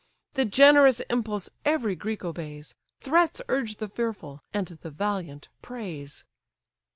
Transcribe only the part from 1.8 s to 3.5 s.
Greek obeys; Threats